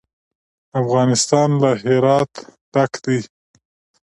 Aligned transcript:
افغانستان 0.81 1.49
له 1.61 1.71
هرات 1.83 2.31
ډک 2.73 2.91
دی. 3.05 3.19